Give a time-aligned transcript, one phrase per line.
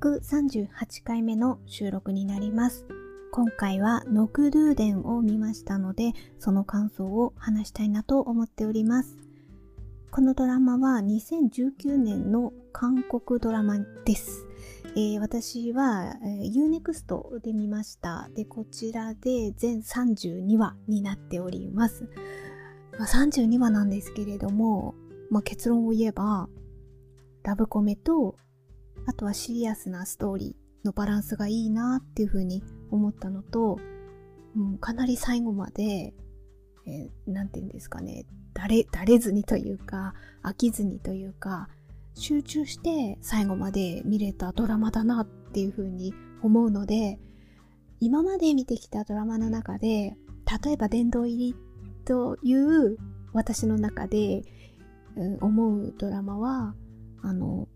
[0.00, 0.68] 138
[1.02, 2.86] 回目の収録になります。
[3.32, 9.16] 今回はノクドゥーデンを見ましたので、その感想を話したいなと思っております。
[10.12, 14.46] このドラマは2019年の韓国ドラマです。
[14.94, 18.30] えー私は、えー Unext で見ました。
[18.36, 22.08] で、こちらで全32話になっております。
[22.96, 24.94] まあ、32話なんですけれども、
[25.28, 26.48] まあ、結論を言えば、
[27.42, 28.36] ラブコメと、
[29.06, 33.78] あとはシリアスなストーリーのバランスがいいなっていうふうに思ったのと、
[34.56, 36.14] う、かなり最後まで、
[36.86, 38.24] えーていうんですかね、
[38.54, 41.68] だれ、だれずにというか、飽きずにというか、
[42.14, 47.18] 集中して最後まで見れたドラマだなっていうふうに思うので、
[48.00, 50.16] 今まで見てきたドラマの中で、
[50.64, 51.54] 例えば殿堂入り
[52.04, 52.96] という
[53.32, 54.42] 私の中で、
[55.16, 56.74] うん思うドラマは、
[57.22, 57.68] あの、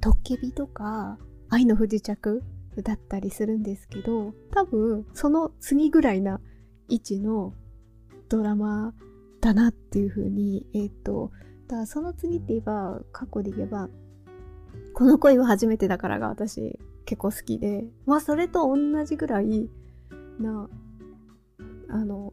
[0.00, 2.42] トッケビとか、愛の不時着
[2.82, 6.40] だったりするんですけど、多分、その次ぐらいな
[6.88, 7.54] 位置の
[8.28, 8.94] ドラマ
[9.40, 11.32] だなっていうふうに、えっ、と、
[11.68, 13.88] だその次って言えば、過去で言えば、
[14.94, 19.68] この恋は初めてだからが私結構好きで、まあそれと同じぐらい
[20.38, 20.68] な、
[21.88, 22.32] あの、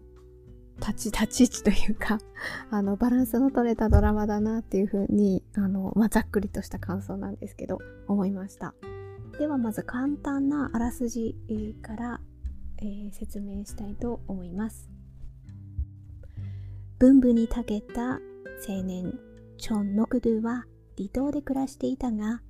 [0.80, 2.20] 立ち、立ち位置というか、
[2.70, 8.74] あの、バランスの取れたドラマだなっていうふうに、あの、まあざっくりとした感想なんですけど、思いました。
[9.38, 11.36] ではまず簡単なあらすじ
[11.82, 12.22] から、
[12.80, 14.90] えー説明したいと思います。
[17.00, 18.20] 文武に長けた
[18.68, 19.20] 青年
[19.58, 20.66] チョン・ノクドゥは
[20.98, 22.42] 離島で暮らしていたが、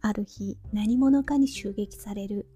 [0.00, 2.46] ある日何者かに襲撃される。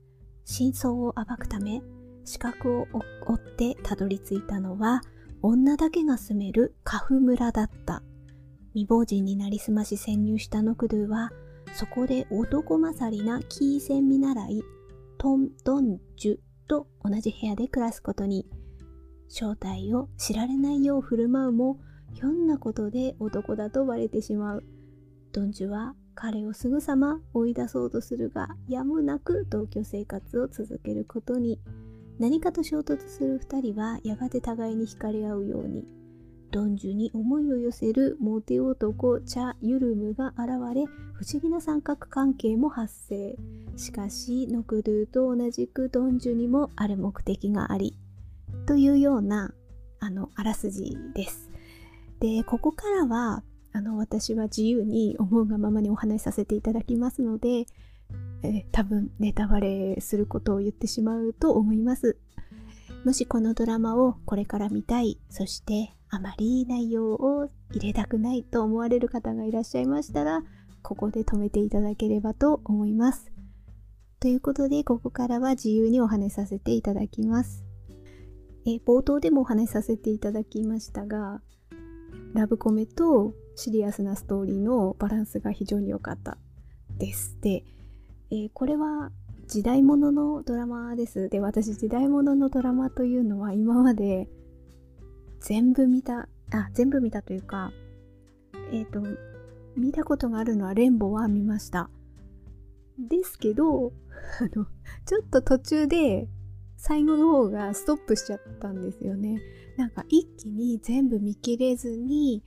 [0.44, 1.82] 真相を暴くため、
[2.24, 2.86] 資格を
[3.26, 5.02] 追ってたどり着いたのは、
[5.42, 8.02] 女だけが住めるカフ村だった。
[8.74, 11.30] 未亡人になりすまし潜入したノクドゥは、
[11.74, 14.62] そこで男勝りなキーセン見習い、
[15.16, 16.38] トン・ドンジュ
[16.68, 18.46] と同じ部屋で暮らすことに、
[19.28, 21.78] 正体を知られないよう振る舞うも、
[22.12, 24.64] ひょんなことで男だとバレてしまう。
[25.32, 31.60] ドンジュは彼をすぐさま追い出そうとするが、やむなく同居生活を続けることに。
[32.18, 35.84] 何かと衝突する二人はやがて互いに惹かれ合うように。
[36.50, 43.36] ドンジュに思いを寄せるモテ男チャ・ユルムが現れ、不思議な三角関係も発生。
[43.76, 47.98] しかし、ノクドゥと同じくドンジュにもある目的があり、
[48.66, 49.52] というような、
[50.00, 51.50] あの、あらすじです。
[52.20, 53.42] で、ここからは、
[53.72, 57.66] あの、私は自由に思うがままにお話しさせていただきますので、
[58.42, 62.18] えー多分ネタバレすることを言ってしまうと思います。
[63.04, 70.42] もしこのドラマをこれから見たい、そしてあまり内容を入れたくないと思われる方がいらっしゃいましたら、
[70.82, 73.30] ここで止めていただければと思います。
[74.20, 77.64] ということで、ここからは自由にお話しさせていただきます。
[78.66, 81.40] え冒頭でもお話しさせていただきましたが、
[82.34, 86.36] ラブコメとシリアスなストーリーのバランスが非常に良かった
[86.98, 87.36] です。
[87.40, 87.64] で、
[88.30, 89.10] えーこれは
[89.48, 91.30] 時代物ののドラマです。
[91.30, 94.28] で、私時代物ののドラマというのは今まで
[95.40, 97.72] 全部見た、あ、全部見たというか、
[98.72, 99.02] えっ、と、
[99.74, 101.88] 見たことがあるのはレンボは見ました。
[102.98, 103.94] ですけど、
[104.38, 104.66] あの、
[105.06, 106.28] ちょっと途中で
[106.76, 109.40] 最後の方がストップしちゃったんですよね。
[109.78, 112.42] なんか一気に全部見切れずに、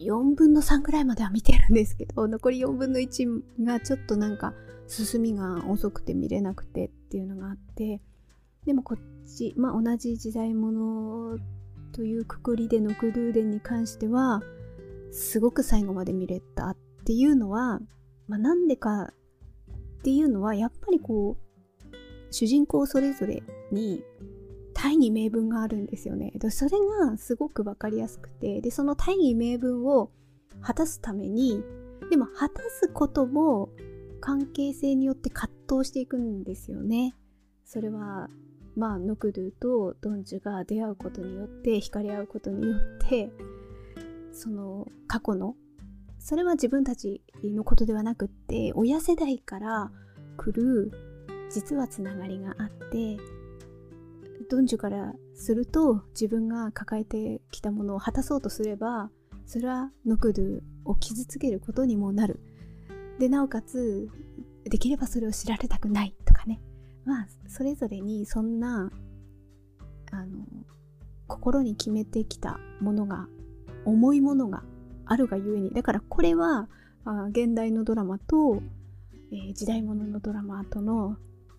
[0.00, 4.54] 4分の3ぐらいまでは見てるんですけど、 残り4分の1がちょっとなんか
[4.86, 8.00] 進みが遅くて見れなくてっていうのがあって、
[8.64, 11.38] でもこっち、まあ同じ時代物
[11.92, 14.42] というくくりでのクドゥーデンに関しては、
[15.12, 17.80] すごく最後まで見れたっていうのは、
[18.28, 19.12] まあなんでか
[19.98, 21.50] っていうのは、やっぱりこう、
[22.30, 24.02] 主人公それぞれに
[24.82, 26.32] 大義名分があるんですよね。
[26.36, 26.70] でそれ
[27.02, 30.10] がすごくわかりやすくて、で、その大義名分を
[30.62, 31.62] 果たすために、
[32.08, 33.68] でも果たすことも
[34.22, 37.14] 関係性によって葛藤していくんですよね。
[37.66, 38.30] それは、
[38.74, 43.30] まあ、ノクドゥとドンジュが出会うことによって、惹かれ合うことによって、
[44.32, 45.56] その過去の、
[46.18, 49.92] それは自分たちのことではなくって、親世代から
[50.38, 50.90] 来る
[51.50, 53.18] 実はつながりがあって、
[54.50, 59.10] ドンジュからすると自分が抱えてきたものを果たそうとすれば
[59.46, 62.40] それはノクドゥを傷つけることにもなる。
[63.18, 64.08] でなおかつ
[64.64, 66.60] できればそれを知られたくないとかね。
[67.04, 68.90] まあそれぞれにそんな
[70.12, 70.44] あの
[71.26, 73.28] 心に決めてきたものが
[73.84, 74.62] 重いものが
[75.06, 75.70] あるがゆえに。
[75.70, 76.68] だからこれは
[77.04, 78.62] あ現代のドラマと
[79.32, 81.16] えー、時代物のドラマとの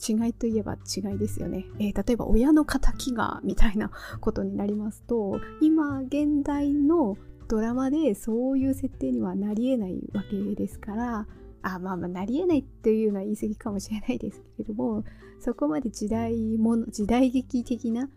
[0.07, 1.65] 違いといえば違いですよね。
[1.79, 7.17] えー、例えば親の敵がみたいなことになりますと今現代の
[7.47, 11.27] ドラマでそういう設定にはなりえないわけですから
[11.63, 15.03] あまあまあなりえないっていうのは言い過ぎかもしれないですけれども
[15.39, 18.09] そこまで時代もの時代劇的な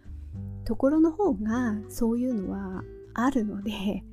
[0.65, 2.83] ところの方がそういうのは
[3.13, 4.05] あるので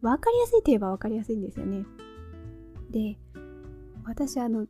[0.00, 1.84] 分かりやすいといえば分かりやすいんですよね。
[2.90, 3.18] で
[4.04, 4.66] 私あの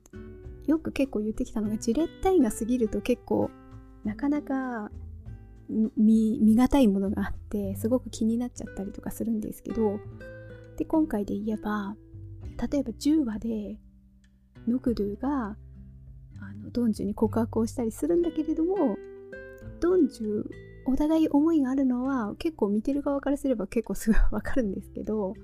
[0.67, 3.51] よく結構言ってきたのがジレッタイが過ぎると結構
[4.05, 4.91] なかなか
[5.69, 9.99] 見見難いものがあってすごく気になっちゃったりとかするんですけど
[10.77, 11.97] で今回で言えば
[12.71, 13.79] 例えば10話で
[14.69, 15.57] ノクドゥが
[16.41, 18.97] あのドンジュに告白をしたりするんだけれども
[19.81, 20.45] ドンジュ
[20.87, 25.35] お互い思いがあるのは結構見てる側からすれば結構 すぐわかるんですけど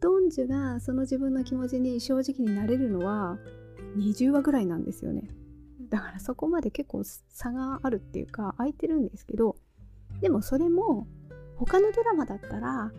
[0.00, 3.38] ドンジュがその自分の気持ちに正直になれるのは
[3.98, 5.28] 20話ぐらいなんですよね。
[5.90, 9.56] だからそこまで結構差があるっていうか空いてるんですけど
[10.20, 11.06] でもそれも
[11.56, 12.92] 他のドラマだったら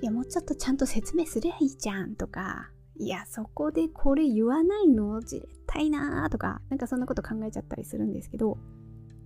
[0.00, 5.20] いやもうちょっとちゃんと説明すりゃいいじゃんとかいやそこでこれ言わないの？
[5.20, 8.58] 絶対なーとかなんかそんなこと考えちゃったりするんですけど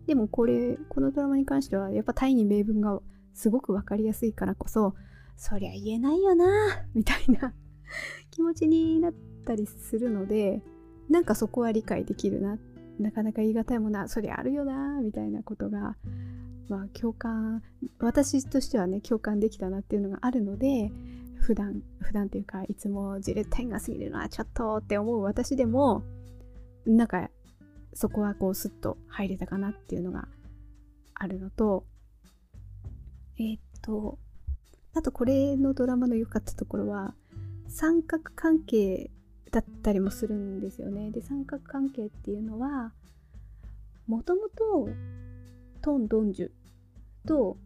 [0.06, 3.00] でもこれこのドラマに関してはやっぱ大義名分が
[3.34, 4.94] すごく分かりやすいからこそ
[5.37, 6.46] そりゃ言えないよな
[6.94, 7.52] みたいな
[8.31, 9.12] 気持ちになっ
[9.44, 10.62] たりするので
[11.08, 12.58] なんかそこは理解できるな。
[12.98, 15.96] なかなか言い難いもなそりゃあるよなみたいなことが
[16.68, 17.62] まあ共感
[17.98, 20.90] 私としてはね共感できたなっていうのがあるので
[21.40, 26.02] 普段普段っていうかいつもジレッタインが過ぎるのはちょっとって思う私でも
[26.86, 27.28] なんか
[27.92, 30.28] そこはこうスッと入れたかなっていうのが
[31.14, 31.84] あるのと
[33.38, 34.18] えー、っと
[34.94, 37.14] あとこれのドラマの良かったところは
[37.66, 39.10] 三角関係
[39.54, 41.12] だったりもするんですよね。
[41.12, 42.92] で三角関係っていうのは
[44.08, 44.88] もともと
[45.80, 46.50] トン・ドンジュ
[47.28, 47.56] と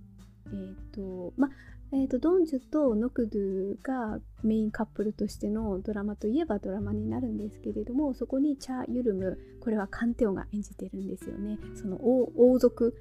[0.46, 1.48] えっ、ー、とま
[1.90, 12.94] えーと、ドンジュとノクドゥがメインカップルとしてのドラマといえばドラマになるんですけれどもそこにチャ・ユルムこれはカンテオが演じてるんですよねその王族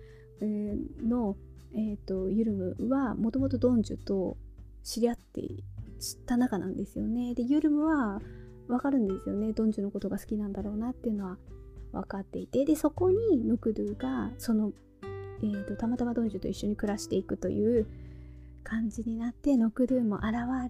[1.05, 1.35] の、
[1.75, 4.37] えーと、ユルムはもともとドンジュと
[4.85, 5.41] 知り合って
[5.99, 8.21] 知った仲なんですよねでユルムは
[8.67, 9.53] わかるんですよね。
[9.53, 11.37] ドンジュのことが好きなんだろうなっていうのは
[11.91, 12.65] 分かっていて。
[12.65, 14.71] でそこにノクドゥがその、
[15.41, 17.87] えーと、たまたまドンジュと一緒に暮らしていくという
[18.63, 20.25] 感じになってノクドゥも現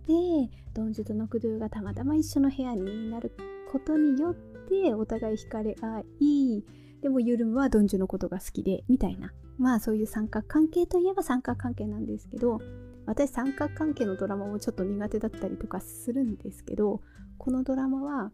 [0.07, 3.31] れドンジュとノクドゥがたまたま一緒の部屋になる
[3.71, 6.63] ことによってお互い惹かれ合い
[7.01, 9.33] でもユルムはドンジュのことが好きでみたいな。
[9.57, 12.59] まあそういう三角関係といえば三角関係なんですけど
[13.07, 17.01] 私三角関係のドラマもちょっと苦手だったりとかするんですけど
[17.37, 18.31] このドラマは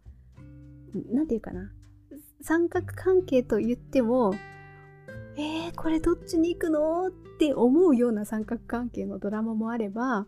[1.11, 1.71] 何て言うかな
[2.41, 4.33] 三角関係と言っても
[5.35, 10.27] えー、これどっちに行くのって思うような三角関係のドラマもあれば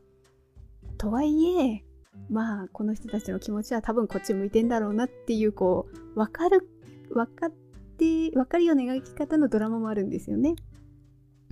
[0.97, 1.83] とはいえ
[2.29, 6.67] まあこの人たちの気持ちは多分こっち向いてんだろうなっていうこう分かる
[7.09, 7.51] 分かっ
[7.97, 10.55] て分かるような描き方のドラマもあるんですよね。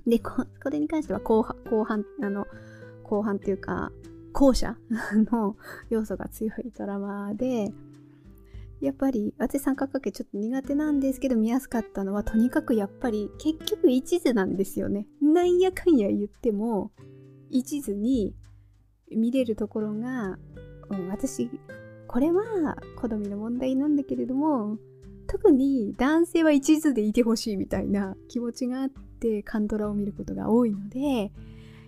[0.06, 2.46] でこれに関しては後半後半あの
[3.04, 3.92] 後半っていうか
[4.34, 4.76] 後者
[5.32, 5.56] の
[5.88, 7.72] 要素が強いドラマで
[8.80, 15.06] やっぱり私三角関係ちょっと苦手なんですけど見やすかったのはとにかくやっぱり結局一途なんですよね。
[15.22, 16.90] なんやかんや言っても
[17.48, 18.34] 一途に
[19.10, 20.38] 見れるところが、
[20.90, 21.48] うん、私
[22.08, 24.76] これは好みの問題なんだけれども
[25.28, 31.32] 特に男性は一途でいてほしいみたいな気持ちがあってカンドラを見ることが多いので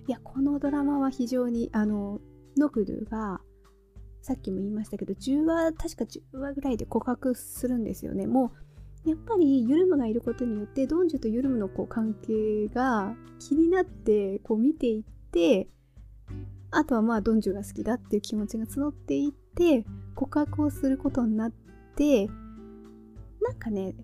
[0.09, 2.21] いやこのドラマは非常にあの
[2.57, 3.41] ノクドゥが
[4.23, 8.27] さっきも言いましたけど10話確か10話ぐらいで告白するんですよね。
[8.27, 8.53] も
[9.05, 15.69] うやっぱりユルムがいることによってドンジュとユルムのこう関係が気になってこう見ていって
[16.73, 19.85] あとはまあドンジュが好きだっていう気持ちが募っていって
[20.17, 21.53] 告白をすることになっ
[21.95, 23.95] てなんかね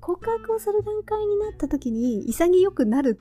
[0.00, 3.18] 告白をする段階になった時に潔くなる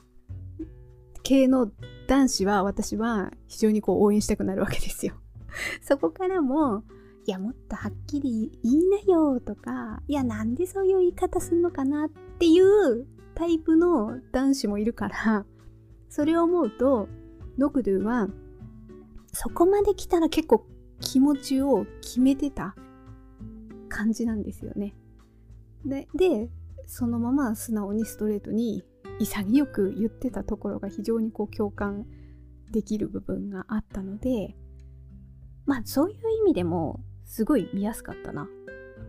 [1.23, 1.71] 系の
[2.07, 5.15] 男子は私は非常にこう応援したくなるわけですよ。
[5.81, 6.83] そこからも、
[7.25, 12.09] いや、もっとはっきり言いなよとか、いや、なんでそういう言い方すんのかなっ
[12.39, 15.45] ていうタイプの男子もいるから、
[16.09, 17.07] それを思うと、
[17.57, 18.29] ノクドゥは、
[19.31, 20.65] そこまで来たら結構
[20.99, 22.75] 気持ちを決めてた
[23.87, 24.95] 感じなんですよね。
[25.85, 26.49] で、で
[26.87, 28.83] そのまま素直にストレートに
[29.19, 32.05] 潔く言ってたところが非常にこう共感
[32.71, 34.55] できる部分があったので
[35.65, 38.47] まあそういう意味でもすごい見やすかったな。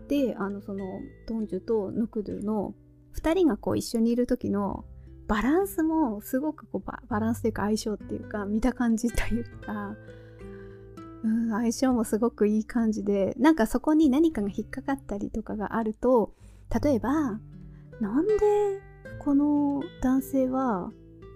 [0.08, 2.74] であのそのドンジュとヌクドゥの
[3.16, 4.84] 2人がこう一緒にいる時の
[5.28, 9.94] バランスもすごくこうババランスというか相性っていうか見た感じというか、
[11.22, 16.34] うん、相性もすごくいい感じでなんかそこに何かが引っかかったりとかがあると
[16.82, 17.38] 例えば
[18.00, 18.89] なんで
[19.20, 20.90] この男性は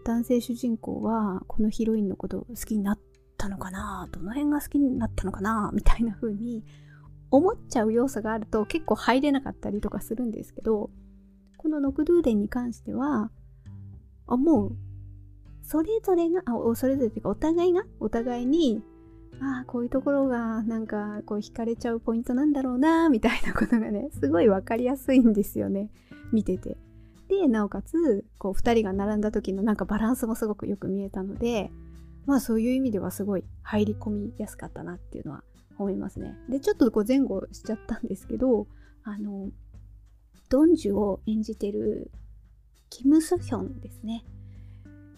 [0.06, 2.98] 男性主人公はこのヒロインのことを好きになっ
[3.36, 4.08] たのかな？
[4.10, 5.70] どの辺が好きになったのかな？
[5.74, 6.64] みたいな風に
[7.30, 10.88] 思っちゃう要素があると結構入れなかったりとかするんですけど
[11.58, 13.30] このノクドゥーデンに関しては
[14.26, 14.76] あもう
[15.62, 18.82] それぞれがあそれぞれというかお互いがお互いに
[19.40, 25.90] ああこういうところがなんかこう惹かれちゃうポイントなんだろうなみたいなことがねすごい分かりやすいんですよね
[26.32, 26.78] 見てて。
[27.28, 31.70] でなおかつこう2人が並んだ時のなんかバランスもすごくよく見えたので
[32.26, 35.44] まあそういう意味ではすごい入り込みやすかったなっていうのは
[35.78, 38.66] 思いますねでちょっとこう前後しちゃったんですけど
[39.02, 39.50] あの
[40.48, 42.10] ドンジュを演じてる
[42.90, 44.24] キム・スヒョンですね。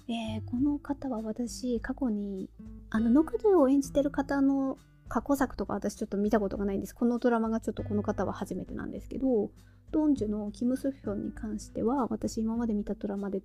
[0.09, 2.49] えー、この方は私過去に
[2.91, 9.51] あのノクドゥを演じてる方の過去作とか私ちょっと見たことがないんですこのドラマがちょっとこの方は初めてなんですけど
[9.91, 13.43] ドンジュのキム・スヒョンに関しては私今まで見たドラマで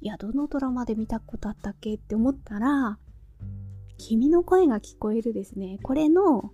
[0.00, 2.98] いやどのドラマで見たことあったっけって思ったら
[3.98, 5.78] 君の声が聞こえるですね。
[5.82, 6.52] これの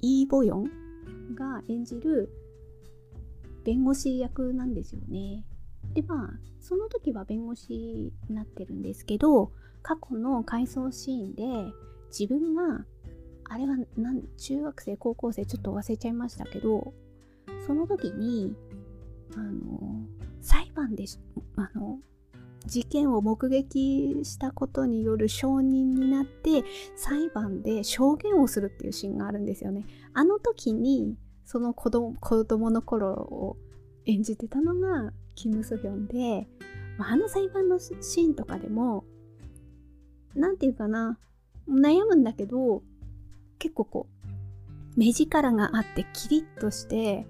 [0.00, 2.28] イー・ボヨンが演じる
[3.64, 5.44] 弁護士役なんですよね。
[5.94, 7.72] でまあその時は弁護士
[8.28, 9.52] になってるんですけど
[9.82, 11.42] 過去の回想シーンで
[12.08, 12.84] 自分が
[13.44, 13.76] あれは
[14.38, 16.94] 中学生高校生ちょっと忘れちゃいましたけど
[17.66, 18.54] その時に
[19.36, 20.06] あの
[20.40, 21.04] 裁判で
[21.56, 21.98] あの
[22.66, 26.64] 事件を目撃したことによる証人になって
[26.96, 29.84] 裁判で証言をするっていうシーンがあるんですよね。
[30.14, 33.56] あの時にその子供子供の頃を
[34.06, 36.46] 演じてたのがキム・ソヒョンで、
[36.98, 39.04] まあ、あの裁判のシーンとかでも
[40.34, 41.18] 何て言うかな
[41.68, 42.82] 悩むんだけど
[43.58, 47.26] 結構こう目力があってキリッとして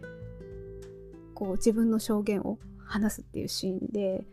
[1.33, 4.25] こう自分の証言を話すっていうシーンで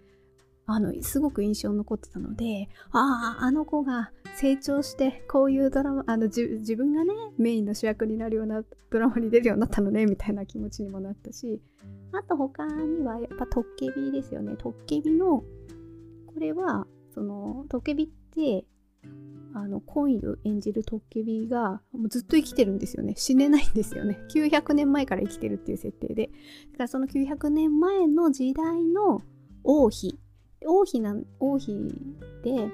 [0.72, 11.60] あのすごく印象に残ってたのであああの子が成長してこういうドラマあの自分がねメインの主役になるようなドラマに出るようになったのねみたいな気持ちにもなったし
[12.12, 14.56] あと他にはやっぱトッケビですよね。
[14.58, 15.44] トッケビの
[16.28, 18.66] これはそのトッケビって
[19.54, 23.14] あのコンユ演じるトッケビがもうずっと生きてるんですよね。
[23.18, 24.20] 死ねないんですよね。
[24.30, 26.28] 900年前から生きてるっていう設定で。
[26.72, 29.22] だからその900年前の時代の
[29.64, 30.20] 王妃。
[30.66, 31.74] 王妃な王妃
[32.44, 32.70] で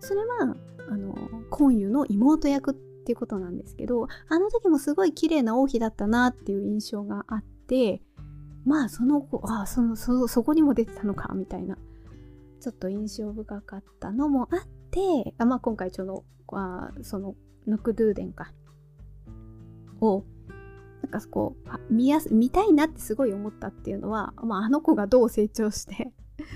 [0.00, 0.56] それは
[0.90, 1.14] あの
[1.50, 8.02] コンユの妹役っていうことなんですけどあの時もすごい綺麗な王妃だったなっていう印象があって
[8.64, 11.76] まあその子あそのそそこにも出てたのかみたいな
[12.60, 17.34] ちょっと印象深かったのもあってあ、まあ、今回ちょうどあその
[17.66, 18.52] ヌクドゥーデンか。
[20.00, 20.24] を
[21.02, 21.56] なんかこ
[21.90, 26.12] う見やす見たいなってすごい思ったっていうのは、まあ、あの子がどう成長して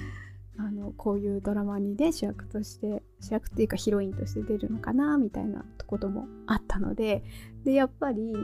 [0.56, 7.24] あのこういうドラマに、ね、主役として主役っていうかヒロインとして出るのかなみたいなとこともあったので
[7.64, 8.34] でやっぱり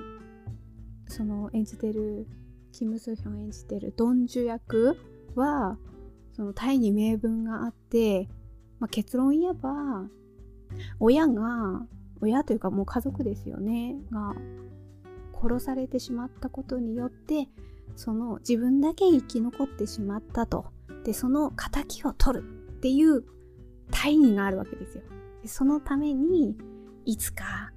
[1.06, 2.26] その演じてる
[2.72, 4.96] キム・ソヒョン演じてるドンジュ役
[5.34, 5.78] は
[6.32, 8.28] そのタイに名分があって、
[8.80, 10.04] まあ、結論言えば
[11.00, 11.82] 親が
[12.20, 14.34] 親というかもう家族ですよねが
[15.40, 17.48] 殺されてしまったことによって
[17.96, 20.66] その自分だけ生き残ってしまったと。
[21.04, 23.24] でその敵を取るっていう
[23.90, 25.02] 大義があるわけですよ。
[25.42, 26.56] でそのために
[27.04, 27.72] いつか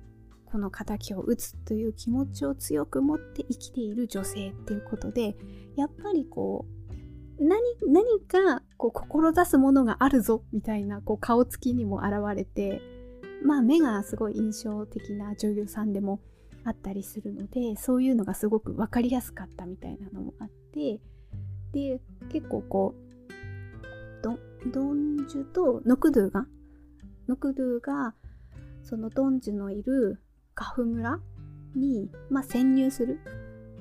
[0.46, 5.38] この敵を討つという気持ちを強く持って生きている女性っていうことで
[5.76, 6.81] やっぱりこう
[7.40, 12.82] 何何かこう志すものがあるぞみたいなこう顔つきにも現れて
[13.44, 16.20] まあ目がすごい印象的な女優さんでも
[16.64, 21.00] あったりするのでそういうのがすごく分かりやすかったみたいなのもあって
[21.72, 22.00] で
[22.32, 24.38] 結構こうド
[24.72, 26.46] ドンジュとノクドゥが？
[27.28, 28.14] ノクドゥが
[28.84, 30.22] そのドンジュのいる
[30.54, 31.20] カフ村
[31.76, 33.20] に、まあ、潜入する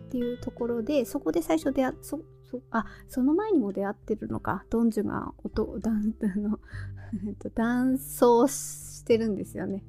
[0.06, 4.64] っていうところでそこで最初出会そそあその前にも出会ってるのか。
[4.70, 6.58] ドンジュが音ダンの
[7.54, 9.84] 断層してるんですよね。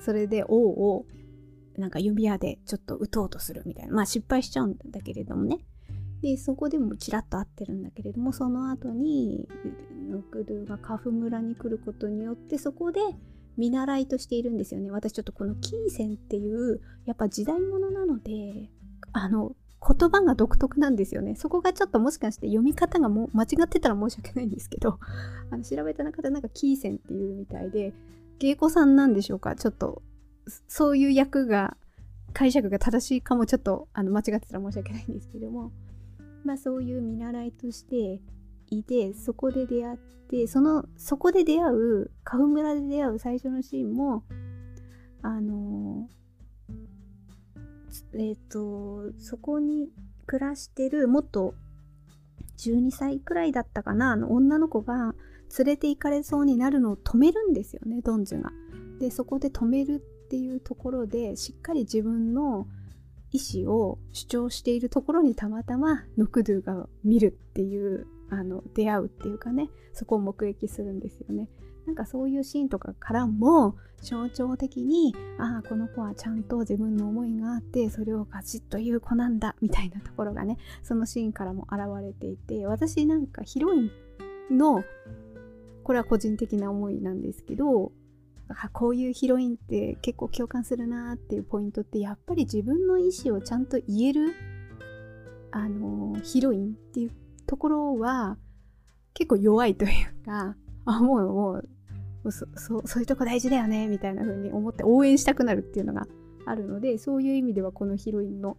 [0.00, 1.06] それで王を
[1.76, 3.94] なんか指輪でちょっと撃とうとするみたいな。
[3.94, 5.64] まあ失敗しちゃうんだけれどもね。
[6.22, 9.48] でそこでもちらっと会ってるんだけれどもその後に
[10.10, 13.00] ノクドゥがカフ村に来ることによってそこで
[13.56, 18.70] 見習いとしているんですよね私ちょっとこの金銭っていうやっぱ時代物なので
[19.12, 21.36] あの言葉が独特なんですよね。
[21.36, 24.98] そこがちょっともしかして読み方がも間違ってたら申し訳ないんですけど、
[25.50, 27.92] あの調べた中でなんかキーセンっていうみたいで、
[28.38, 29.54] 芸妓さんなんでしょうか？
[29.54, 30.02] ちょっと、
[30.66, 31.76] そういう役が、
[32.32, 35.72] 解釈が正しいかもちょっとあの間違ってたら申し訳ないんですけども、
[36.44, 38.20] まあそういう見習いとして
[38.70, 44.24] いて、そこで出会って、その、そこで出会う、花粉村で出会う最初のシーンも、
[45.22, 46.08] あの
[48.14, 49.88] えっ、ー、と、そこに
[50.26, 51.54] 暮らしてる元
[52.58, 55.14] 12歳くらいだったかな、あの女の子が
[55.58, 58.52] 連れて行かれそうになるのを止めるんですよね、ドンジュが。
[58.98, 62.66] で、そこで止めるっていうところで、しっかり自分の
[63.30, 71.48] 意思を主張しているところにたまたまノクドゥが見るっていうあの出会うっていうかねそこを目撃するんですよね
[71.88, 83.90] なんかそういうシーンとかからも象徴的にああこの子はちゃんと自分の思いがあってそれをガチッと言う子なんだみたいなところがねそのシーンからも現れていて私なんかヒロイ
[84.50, 84.84] ンの
[85.82, 87.90] これは個人的な思いなんですけど
[88.48, 94.34] あこういうヒロインって結構共感するなっていうポイントってやっぱり自分の意思をちゃんと言える
[95.52, 97.12] あのヒロインっていう
[97.46, 98.36] ところは
[99.14, 100.54] 結構弱いというか
[100.84, 101.68] あもうもう
[102.30, 106.06] そそそういうとこ大事だよねみたいな風に思って応援したくなるっていうのが
[106.46, 108.56] あるのでそういう意味ではこのヒロインの、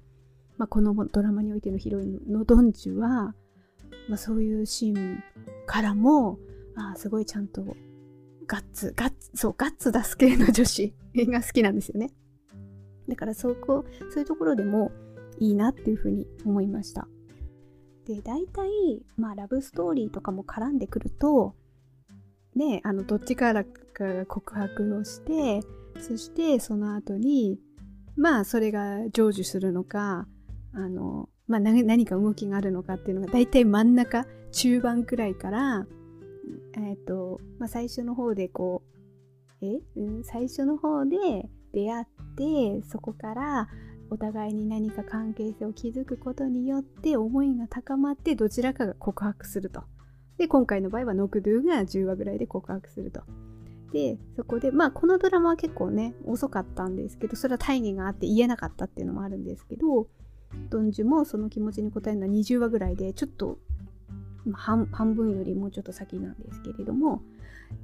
[0.57, 3.33] まあ、このドラマにおいてのヒロインのドンジュは、
[4.07, 5.23] まあ、そういうシーン
[5.65, 6.37] からも
[6.75, 7.75] あすごいちゃんと
[8.47, 12.11] ガッツガッツそうガッツ出す系の女子が好きなんですよね。
[13.07, 14.91] だからそこそういうところでも
[15.39, 17.07] いいなっていう風に思いました。
[18.05, 18.69] で大体
[19.17, 21.55] まあラブストーリーとかも絡んでくると
[22.55, 25.61] ね、あのどっちからかが告白をして
[25.99, 27.59] そしてその後に
[28.15, 30.27] まあそれが成就するのか
[30.73, 35.85] あの、まあ、何か動きがあるのかっていうのが大体真ん中中盤くらいから、
[36.75, 38.83] え、ー、とまあ、最初の方でこ
[39.61, 41.17] うえ、うん、最初の方で
[41.73, 43.67] 出会ってそこから
[44.09, 49.83] お互いに何か関係性を築くことによって思いが高まってどちらかが告白すると。
[50.39, 53.21] で、今回の場合はノクドゥが10話ぐらいで告白すると。
[53.91, 60.07] で、そこで、まあこのドラマは結構ね、遅かったんですけど、それは大義があって言えなかったっていうのもあるんですけど、
[60.69, 63.59] ドンジュもその気持ちに応えるのは20話ぐらいで、ちょっと
[64.53, 67.21] 半分よりもうちょっと先なんですけれども、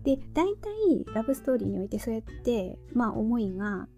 [0.05, 3.89] で、大体ラブストーリーにおいてそうやって、まあ思いが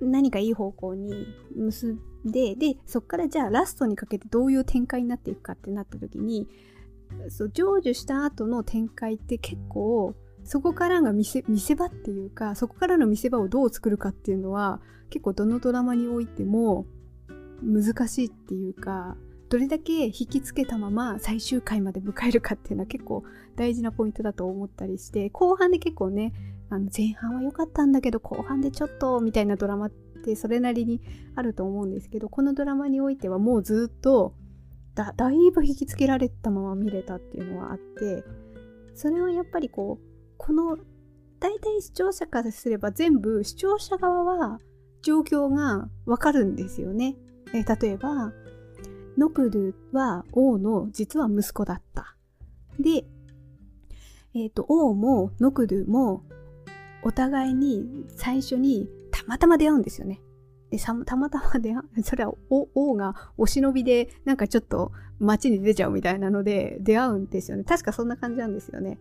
[0.00, 6.48] 何かいい方向に結んで、で、そこからじゃあラストにかけてどういう展開になっていくかってなった時に、
[7.28, 11.42] そう成就した後の展開って結構そこからが見せ
[11.74, 16.86] 場っていうかそこからの見せ場をどう作るかっていうのは結構どのドラマにおいても
[17.62, 19.16] 難しいっていうか
[19.50, 23.24] どれだけ引きつけたまま最終回まで迎えるかっていうのは結構
[23.56, 26.32] 大事なポイントだと思ったりして後半で結構ね
[26.70, 31.00] あの前半は良かったんだけど後半でちょっとみたいなドラマってそれなりに
[31.34, 34.34] あると思うんですけどこのドラマにおいてはもうずっと
[34.98, 38.24] だだいぶ引きつけられたまま見れたっていうのはあって
[38.96, 40.76] それはやっぱりこうこの
[41.38, 44.58] 大体視聴者からすれば全部視聴者側は
[45.02, 47.14] 状況がわかるんですよね。
[47.54, 48.32] え例えば
[49.16, 52.16] ノクドゥは王の実は息子だった。
[52.80, 53.04] で、
[54.34, 56.24] え、ー、と王もノクドゥも
[57.04, 60.20] お互いに最初にたまたま出会うんですよね。
[60.70, 67.64] でたまたまで、 それは王がお忍びでなんかちょっと街に出ちゃうみたいなので出会うんですよね。
[67.64, 68.98] 確かそんな感じなんですよね。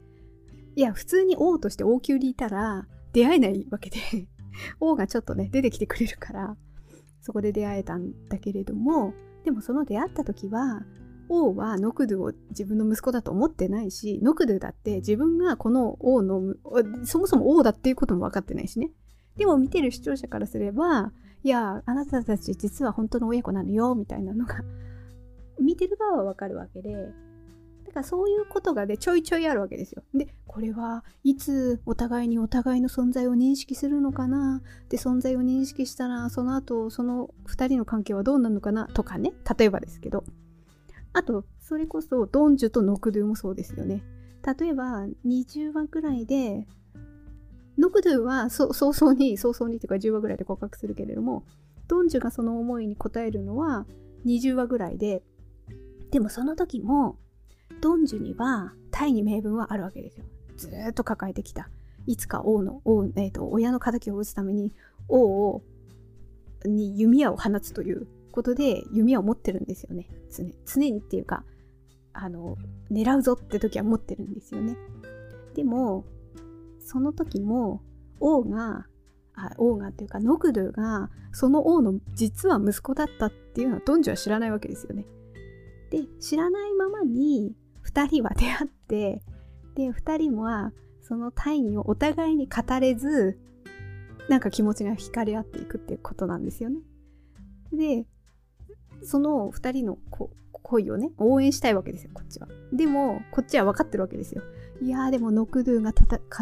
[0.75, 3.97] いや、普通に王として王宮にいたら出会えないわけで
[4.80, 6.56] 王がちょっとね、出てきてくれるから、
[7.21, 10.86] そこで出会えたんだけれども、でもその出会った時は、
[11.30, 16.56] 王はノクドゥを自分の息子だと思ってないし、ノクドゥだって自分がこの王の、
[17.03, 18.91] そもそも王だっていうことも分かってないしね。
[19.36, 21.12] でも見てる視聴者からすれば、
[21.43, 24.63] いやあなたたち実は本当の親子なのよみたいなのが
[25.62, 27.13] 見てる側はわかるわけで
[27.86, 30.04] だからそういうことがねちょいちょいあるわけですよ。
[30.13, 34.62] でこれはいつお互いにお互いの存在を認識するのかな？
[34.89, 38.88] で存在を認識したらその後その2人の関係はどうなるのかな？
[38.88, 40.23] とかね例えばですけど。
[41.13, 44.04] あとそれこそドンジュとノクドゥもそうですよね。
[44.60, 46.67] 例えば20話くらいで
[47.78, 51.44] ノクドゥは早々に、早々にというか10話ぐらいで告白するけれども、
[51.88, 53.86] ドンジュがその思いに応えるのは
[54.26, 55.24] 20話ぐらいで、
[56.12, 57.18] でもその時も、
[57.82, 60.26] ドンジュには大義名分はあるわけですよ。
[60.56, 61.70] ずっと抱えてきた。
[62.08, 64.74] いつか王の、王、え、ー、と、親の敵を討つために
[65.08, 65.63] 王を、
[66.66, 71.44] に弓矢を放つという事で弓矢を持ってるんですよね常常にっていうか
[72.13, 72.58] あの
[72.92, 74.78] 狙うぞって時は持ってるんですよね
[75.56, 76.06] でも
[76.88, 77.82] その時も
[78.19, 78.86] 王が
[79.36, 85.06] あ王がっていうかノクドゥがその王の実は息子だったっていうのはドンジュは知らないわけですよね
[85.91, 87.54] で知らないままに
[87.86, 89.21] 2人は出会って
[89.76, 90.71] で2人は
[91.02, 93.38] その大義をお互いに語れず
[94.30, 96.80] なんか気持ちが惹かれ合っていくっていうことなんですよね。
[97.71, 98.06] で
[99.04, 102.47] その2人のこ恋をね応援したいわけですよこっちは。
[102.73, 104.41] でもこっちは分かってるわけですよ。
[104.82, 105.94] いやーでもノクドゥが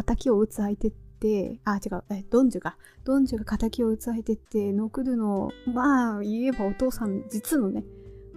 [0.04, 7.84] 敵を撃つ相手ってあ違うえドンジュがドンジュが敵を撃つ相手ってノクドゥのまあ言えばお父さん実のね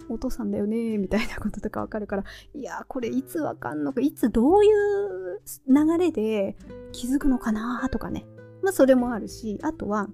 [0.08, 6.56] お父さんだよねみたいなこととかわかるからいやーこれいつわかんのかいつどういう流れで
[6.92, 8.26] 気づくのかなとかね。
[8.62, 10.08] まあそれもあるしあとは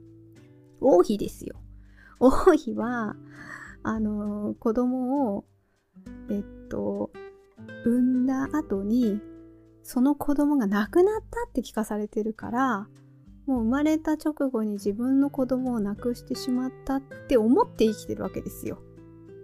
[0.80, 1.56] 王妃ですよ。
[2.20, 3.16] 王妃は
[3.82, 5.44] あの子供を
[6.30, 7.10] えっと
[7.84, 9.20] 産んだ後に
[9.86, 12.88] その子供が亡くなったって聞かされてるから
[13.46, 18.82] もう生まれた直後に自分の子供を亡くしてしまったって思って生きてるわけですよ。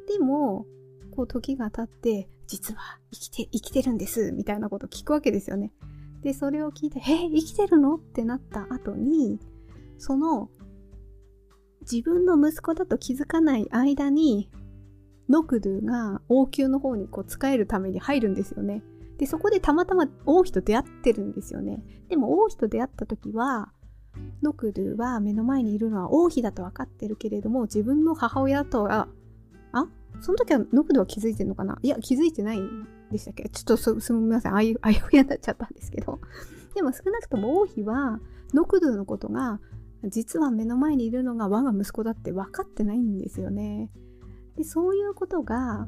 [0.08, 0.66] でも
[1.14, 5.72] こう時が経って実は生きて生きてるんですみたいなこと聞くわけですよね。
[6.22, 9.38] でそれを聞いて「え生きてるの?」ってなった後に
[9.96, 10.50] その
[11.82, 14.50] 自分の息子だと気づかない間に
[15.28, 18.82] ノクドゥが王宮の方にこう仕えるために入るんですよね。
[19.18, 21.82] でそこでたまたま王妃と出会ってるんですよね。
[22.08, 23.72] でも王妃と出会った時は
[24.42, 29.08] ノクドゥは目の前にいるのは王妃だと分かってるけれども自分の母親とは
[29.72, 29.86] あ
[30.20, 31.78] その時はノクドゥは気づいてるのかな？
[31.82, 33.48] いや気づいてないんでしたっけ？
[33.48, 36.20] ちょっとすすみませんあいうあいうやになっちゃったんですけど
[36.74, 38.20] でも少なくとも王妃は
[38.54, 39.60] ノクドゥのことが
[40.04, 43.90] 実は目の前にいるのが我が息子だって分かってないんですよね。
[44.56, 45.86] でそういうことが、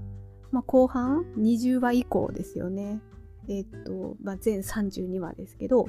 [0.51, 3.03] まあ、後半20話以降ですよね。
[3.49, 5.87] えっと、まあ、全32話ですけど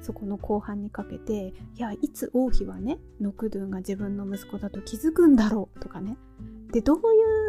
[0.00, 6.16] そこの後半にかけていやいつ王妃はねノクドゥンが自分の息子だと気づくんだろうとかね。
[6.72, 7.00] でどうい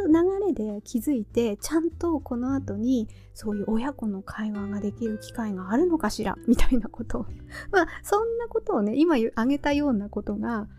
[0.06, 7.26] う流れで気づいてちゃんとこの後にそういう親子の会話ができる機会があるのかしらみたいなこと
[7.70, 10.70] まあそんなことをね今挙げたようなことが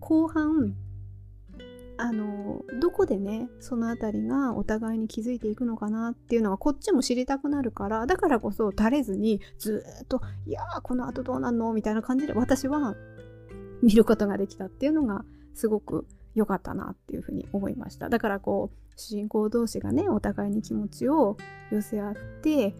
[0.00, 0.74] 後半
[2.00, 12.94] あのどこでねその辺りがお互いに気づいていくのかなっていうのがこっちも知りたくなるからだからこそ垂れずにずっと「いやーこの後どうなんの?」みたいな感じで私は
[13.82, 21.36] 見ることができたっていうのがすごく良かったなっていうふうに思いましただからこう主人公同士がねお互いに気持ちを
[21.70, 22.74] 寄せ合って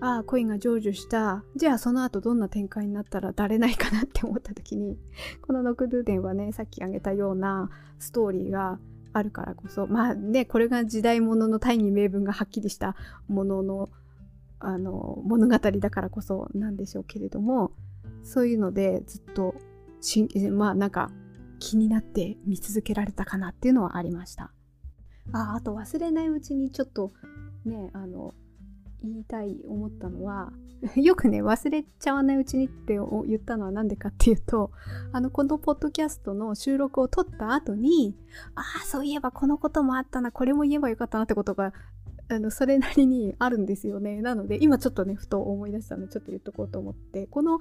[0.00, 4.98] ああ恋が成就したじゃあその後どんな展開になったら誰ないかなって思った時に
[5.42, 8.78] この「ノクドゥーデン」はねさっき挙げたようなストーリーが
[9.12, 12.94] あるからこそまあねこれが時代物の大義名分がはっきりした
[13.28, 13.88] ものの
[14.58, 17.72] あの物語だからこそなんでしょうけれども
[18.22, 19.54] そういうのでずっと
[20.00, 21.10] し まあなんか
[21.58, 24.52] 気になって見続けられたかなっていうのはありました。
[25.32, 27.12] ああと忘れないうちにちょっと
[27.64, 28.34] ねあの
[29.02, 30.52] 言いたい思ったのは
[30.96, 34.70] よくね忘れちゃわないうちにって言ったのは何でかっていうと
[35.12, 38.16] あのこのポッドキャストの収録を撮った後に
[38.54, 41.72] ああそういえばこのこともあったなこれも言えばよかったなってことが
[42.28, 44.20] あのそれなりにあるんですよね。
[44.20, 47.60] なので今ちょっとねふと思い出したのでちょっと言っとこうと思ってこの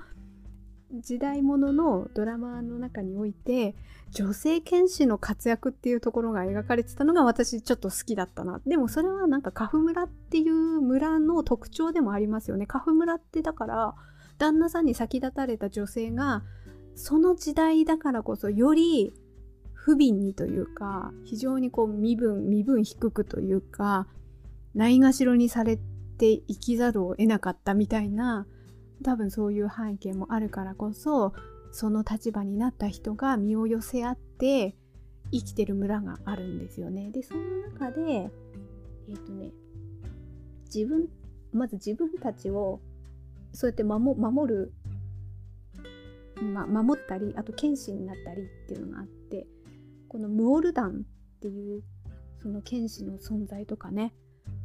[0.94, 3.76] 時代物のドラマの中において
[4.12, 8.62] 女性剣士の活躍っていうところが描かれてたのが私ちょっと好きだったな。
[8.66, 12.66] でもそれはなんかカフ村っていう村の特徴でもありますよね。
[12.66, 13.96] カフ村ってだから
[14.38, 16.44] 旦那さんに先立たれた女性が
[16.96, 19.14] その時代だからこそより
[19.74, 24.08] 不憫にというか非常にこう身分身分低くというか
[24.74, 25.78] ないがしろにされ
[26.18, 28.48] て生きざるを得なかったみたいな
[29.04, 31.34] 多分そういう背景もあるからこそ
[31.72, 34.76] その立場になった人が身を寄せ合って
[35.32, 37.12] 生きてる村があるんですよね。
[37.12, 37.42] でその
[37.74, 38.02] 中で
[39.10, 39.52] えっ、ー、とね
[40.74, 41.10] 自分
[41.52, 42.80] まず自分たちを
[43.54, 44.74] そうやって守守る、
[46.42, 49.48] ま、守ったりあと剣士になったりっていうのがあって
[50.10, 51.84] このムオルダンっていう
[52.42, 54.14] その剣士の存在とかね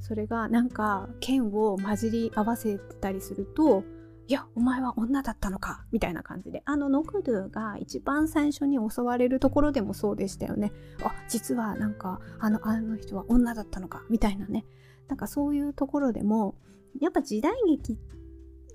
[0.01, 3.85] それがなんか剣を混じり合わせたりすると
[4.31, 6.63] いや、お前は女だったのかみたいな感じで。
[6.65, 10.71] あの、ノクドゥが一番最初に襲われるところでもそうでしたよね。
[11.03, 14.65] あ、実はなんか、あの、あの人は女だったのかみたいなね。
[15.09, 16.55] なんかそういうところでも、
[17.01, 17.99] やっぱ時代劇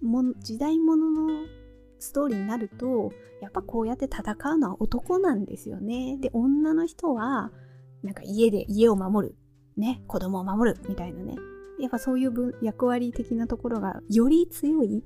[0.02, 1.46] も、時代物のの
[2.00, 6.18] ストーリーになると、やっぱこうやって戦うのは男なんですよね。
[6.20, 7.54] で、女の人は、
[8.06, 9.36] なんか家で家を守る
[9.78, 11.36] ね子供を守るみたいなね
[11.80, 15.04] やっぱそういう役割的なところがより強い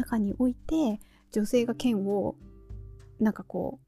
[0.00, 1.00] 中において
[1.32, 2.34] 女性が剣を
[3.20, 3.78] なんかこ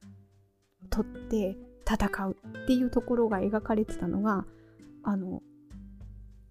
[0.85, 1.57] う取って
[1.89, 4.45] 戦うっていうところが描かれてたのが
[5.03, 5.43] あの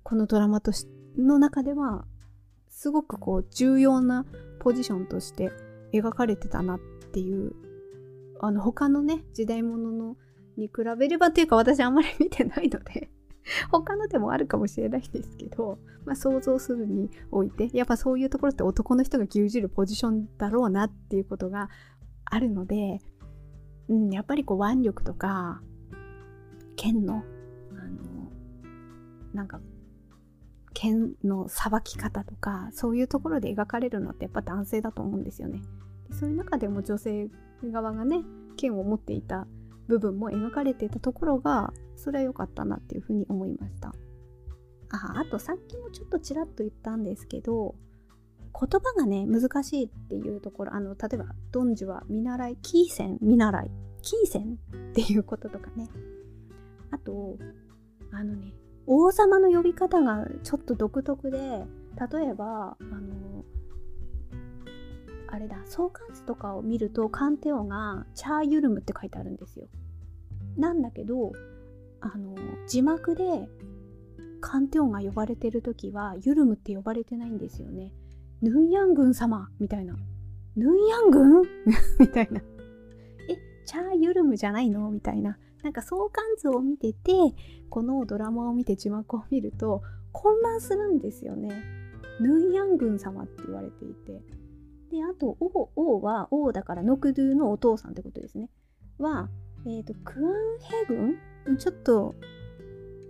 [0.04, 2.06] このドラマとしの中では
[2.69, 4.26] すごくこう重要な
[4.60, 5.52] ポジションとして
[5.93, 6.80] 描かれてたなっ
[7.13, 7.54] ていう
[8.39, 10.15] あの他のね時代物の
[10.58, 13.11] に比べればっていうか私あんまり見てないので
[13.71, 21.69] 他のでもあるかもしれないですけど、まあ、想像するにおいてやっぱそういうところって男の人が牛耳るポジションだろうなっていうことが
[22.25, 22.99] あるので、
[23.89, 25.62] うん、やっぱりこう腕力とか
[26.75, 28.32] 剣のあの
[29.34, 29.60] なんか
[30.73, 35.62] 剣のさばき方とかそういうところで描かれるのってやっぱ男性だと思うんですよね。
[36.12, 37.30] そういう中でも女性
[37.63, 38.23] 側がね
[38.58, 39.47] 剣を持っていた
[39.91, 43.93] 部分も描かれていたところがそれは良かったなっていうふうに思いました。
[44.89, 47.75] ああとさっきもちょっとちらっと言ったんですけど
[48.54, 54.58] 言葉がね難しいっていうところあの例えば「ドンジュは見習い」「キーセン見習い」「キーセン」
[54.91, 55.89] っていうこととかね。
[56.91, 57.38] あと
[58.12, 58.54] あのね
[58.86, 61.38] 王様の呼び方がちょっと独特で
[62.12, 63.45] 例えばあの
[65.27, 69.69] あれだ相関図とかを見るとカンテオがチャーユルムって書いてあるんですよ。
[70.57, 71.31] なんだけど
[72.01, 72.35] あの
[72.67, 73.23] 字幕で
[74.41, 77.91] カンテオンが呼ばれてる時はユルムって呼ばれてないんですよね。
[78.41, 79.95] ヌンヤン軍様みたいな。
[80.55, 81.43] ヌンヤン軍？
[81.99, 82.41] みたいな。
[83.29, 84.89] えチャーユルムじゃないの？
[84.89, 85.37] みたいな。
[85.63, 87.13] なんか相関図を見てて
[87.69, 91.51] このドラマを見て字幕を見ると混乱するんですよね。
[92.19, 94.23] ヌンヤン軍様って言われていて。
[94.89, 98.49] であと王王は王だからノクドゥのお父さんってことですね。
[98.97, 99.29] は
[99.65, 100.86] えっ、ー、とクアンヘ
[101.45, 102.15] 軍ちょっと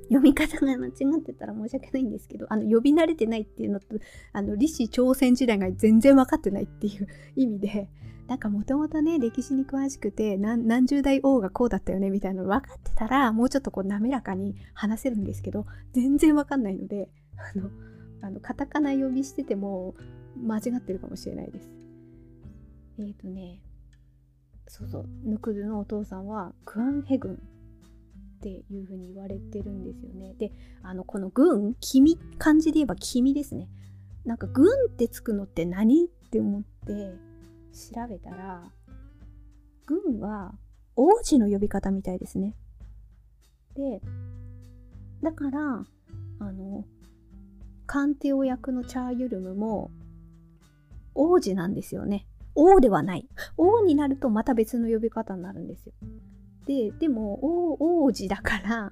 [0.04, 3.86] 読み方が間違ってたら申し訳ないんですけどあの呼び慣れてないっていうのと
[4.34, 7.90] あの李氏朝鮮時代が全然分かってないっていう意味で
[8.28, 17.70] なんかもともとね歴史に詳しくて何十代王がこうだったよねみたいなの分かってたらもうちょっとこう滑らかに話せるんですけど全然分かんないのであの
[18.22, 19.96] あのカタカナ呼びしてても
[20.38, 21.70] 間違ってるかもしれないです。
[23.00, 23.60] えっ、ー、とね、
[24.71, 27.38] そうそう、ヌクルのお父さんはクアンヘ軍っ
[28.39, 30.34] ていう風に言われてるんですよね。
[30.36, 33.67] で、あの、この軍、君、漢字で言えば君ですね。
[34.23, 36.93] なんか軍ってつくのって何って思って
[37.73, 38.71] 調べたら、
[39.86, 40.53] 軍は
[40.95, 42.55] 王子の呼び方みたいですね。
[43.75, 44.01] で、
[45.21, 45.86] だから、
[46.39, 46.86] あの、
[47.88, 49.91] カンテオ役のチャーユルムも
[51.13, 52.25] 王子なんですよね。
[52.56, 53.28] 王ではない。
[53.58, 55.94] 王になるとまた別の呼び方になるんですよ。
[56.66, 58.92] で、でも王王子だから、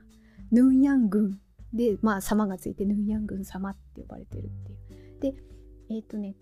[0.52, 1.40] ヌンヤン軍
[1.74, 4.76] で、まあ様がついてヌンヤン軍様って呼ばれてるってい
[5.18, 5.20] う。
[5.34, 5.34] で、
[5.90, 6.36] えっ、ー、とね、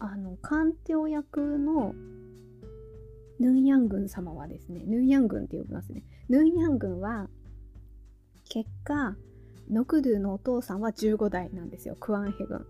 [0.00, 1.94] あの、カンテオ役の
[3.38, 6.02] ヌンヤン軍様はですね、ヌンヤン軍って呼びますね。
[6.28, 7.28] ヌンヤン軍は、
[8.48, 9.16] 結果、
[9.70, 12.66] ノクドゥのお父さんは15代なんですよクアンヘ軍。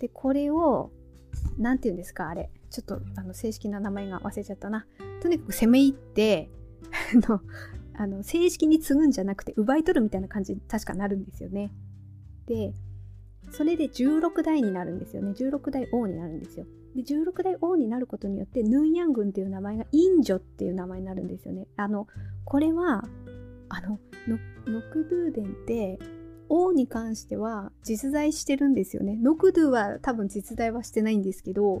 [0.00, 0.90] でこれを
[1.58, 4.84] 何て言うんですかあれちょっとあの正式な名前が忘れちゃったな。
[5.22, 6.50] とにかく攻め入って
[7.28, 7.40] の
[7.96, 11.70] あの正式に継ぐんじゃなくて奪い取るみたいな感じに確かなるんですよね。
[12.46, 12.74] で
[13.52, 15.30] それで16代になるんですよね。
[15.30, 16.66] 16代王になるんですよ。
[16.96, 21.68] で16代王になることによってヌンヤン軍っていう名前がインジョっていう名前になるんですよね。
[21.76, 22.08] あの
[22.44, 23.04] これは
[23.68, 24.00] あの
[24.66, 25.98] ノクドゥーデンって
[26.48, 29.16] 王に関しては実在してるんですよね。
[29.22, 31.80] ノクドゥは多分実在はしてないんですけど、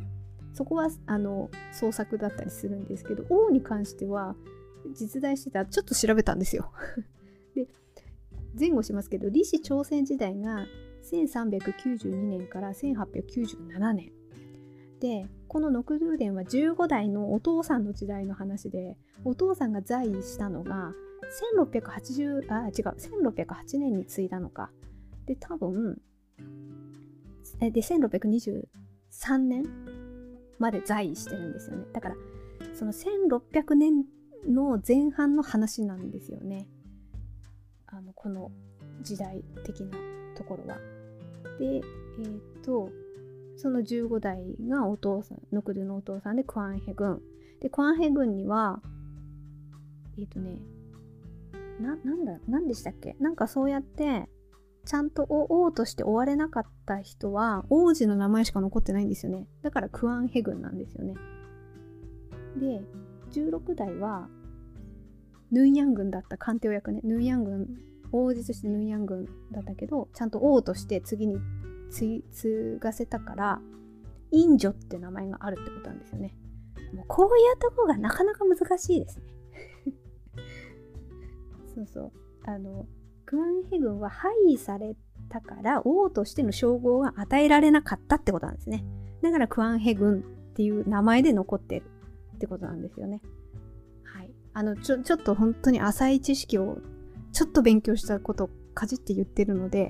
[0.54, 4.34] そこはあの創作だったりするんですけど、王に関しては
[4.94, 6.72] 実在してた、ちょっと調べたんですよ。
[7.54, 7.68] で、
[8.58, 10.66] 前後しますけど、李氏朝鮮時代が
[11.02, 14.12] 1392年から1897年。
[15.00, 20.94] で、このノクドゥーデンは15代のお父さんの時代の話で、お父さんが在位したのが
[21.34, 24.70] 1680あ違う1608年に継いだのか
[25.26, 26.00] で多分
[27.60, 29.64] で1623年
[30.58, 31.86] まで在位してるんですよね。
[31.92, 32.16] だから
[32.74, 34.04] その1600年
[34.48, 36.68] の前半の話なんですよね。
[37.86, 38.50] あのこの
[39.02, 39.96] 時代的な
[40.36, 40.78] ところは。
[41.58, 41.82] でえっ、
[42.62, 42.90] と
[43.56, 47.20] その15代がお父さんノクドゥのお父さんでクアンヘ軍。
[47.60, 48.80] でクアンヘ軍には
[50.18, 50.58] えっ、とね
[51.80, 53.16] な、なんだ、なんでしたっけ？
[53.20, 54.28] なんかそうやって、
[54.84, 59.46] ちゃんと王として終われなかった人は、王子の名前しか残ってないんですよね。
[59.62, 61.14] だからクアンヘ軍なんですよね。
[62.58, 62.82] で、
[63.32, 64.28] 16代は、
[65.54, 67.68] ヌンヤン軍だった官邸役ねヌンヤン軍
[68.10, 71.38] 王子としてヌンヤン軍だったけどちゃんと王として次に
[71.90, 73.60] 継がせたから
[74.32, 76.34] インジョって名前があるってことなんですよね
[76.92, 79.22] もうこういうとこがなかなか難しいですね
[81.74, 82.12] そうそう
[82.44, 82.86] あの
[83.34, 84.94] クアンヘ軍は廃位され
[85.28, 88.84] たから王としての称号が与えられなかったってことなんですね。
[89.22, 90.22] だからクアンヘ軍っ
[90.54, 91.84] ていう名前で残ってる
[92.36, 93.20] ってことなんですよね。
[94.04, 94.30] はい。
[94.52, 96.78] あのちょちょっと本当に浅い知識を
[97.32, 99.88] ちょっと勉強したことをかじって言ってるので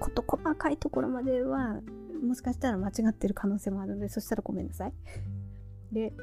[0.00, 1.80] こと細かいところまでは
[2.22, 4.94] もしかしたら間違ってる可能性もあるのでそしたらごめんなさい。
[5.92, 6.14] で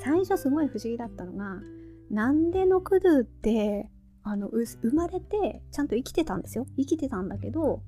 [0.00, 1.60] 最初すごい不思議だったのが
[2.10, 3.88] なんでノクドゥって
[4.24, 6.66] あの生まれてちゃんと生きてたんですよ。
[6.76, 7.82] 生きてたんだけど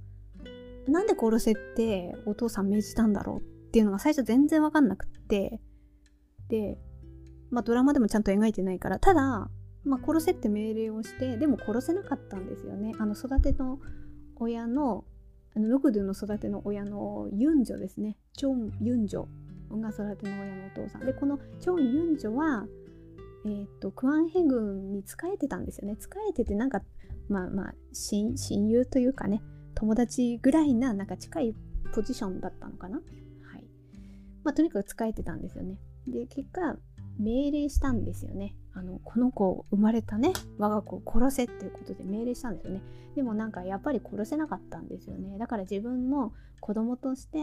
[0.86, 5.60] なんで殺せってお父さん命じたんだろうっていうのが最初全然わかんなくって。
[6.48, 6.78] で
[7.50, 8.98] まあドラマでもちゃんと描いてないから。
[8.98, 9.50] ただ
[9.86, 12.92] まあ、殺せって命令をしてでも殺せなかったんですよね。
[12.98, 13.78] あの育ての
[14.34, 15.04] 親の
[15.54, 18.18] あのノクドゥの育ての親のユンジョですね。
[18.36, 19.26] チョン・ユンジョ
[19.70, 21.06] が育ての親のお父さん。
[21.06, 22.66] でこのチョン・ユンジョは
[23.46, 25.96] えー、っとクアンヘ軍に仕えてたんですよね。
[26.00, 26.82] 仕えててなんか
[27.28, 28.34] まあまあ親
[28.68, 29.40] 友というかね
[29.74, 31.54] 友達ぐらいななんか近い
[31.94, 32.96] ポジションだったのかな。
[32.96, 33.02] は
[33.58, 33.64] い。
[34.42, 35.78] まあとにかく仕えてたんですよね。
[36.08, 36.76] で結果
[37.18, 38.56] 命令したんですよね。
[38.74, 42.82] あのこの子生まれたね我が子を殺せっていうことで命令したんですよね。
[43.14, 45.38] でもなんかやっぱり殺せなかったんですよね。
[45.38, 47.38] だから自分の子供として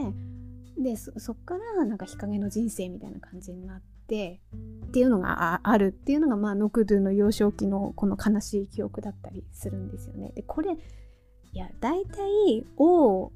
[0.78, 10.32] でそっからなんか日陰の人生みたいな感じになってっていうのがあるっていうのがまあノクドゥの幼少期のこの悲しい記憶だったりするんですよね。
[10.36, 13.32] でこれいや大体王